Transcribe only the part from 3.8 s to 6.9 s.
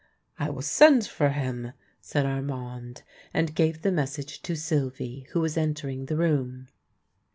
the message to Sylvie, who was entering the room.